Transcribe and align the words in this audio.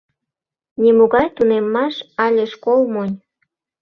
Нимогай 0.81 1.27
тунеммаш 1.35 1.95
але 2.25 2.43
школ 2.53 2.79
монь...» 2.93 3.15